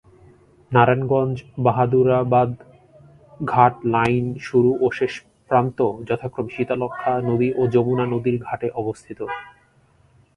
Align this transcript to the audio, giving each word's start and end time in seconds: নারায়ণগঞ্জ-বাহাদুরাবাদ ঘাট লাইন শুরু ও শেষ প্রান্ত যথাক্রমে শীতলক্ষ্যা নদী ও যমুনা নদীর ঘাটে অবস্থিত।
নারায়ণগঞ্জ-বাহাদুরাবাদ 0.71 2.49
ঘাট 3.45 3.73
লাইন 3.85 4.25
শুরু 4.47 4.71
ও 4.81 4.85
শেষ 4.91 5.13
প্রান্ত 5.49 5.79
যথাক্রমে 6.07 6.51
শীতলক্ষ্যা 6.55 7.13
নদী 7.29 7.49
ও 7.55 7.61
যমুনা 7.67 8.05
নদীর 8.05 8.37
ঘাটে 8.47 8.67
অবস্থিত। 8.71 9.19